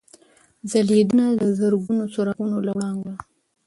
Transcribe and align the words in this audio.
ځلېدنه 0.71 1.25
د 1.41 1.43
زرګونو 1.59 2.03
څراغونو 2.13 2.57
له 2.65 2.71
وړانګو 2.75 3.05
ده. 3.09 3.15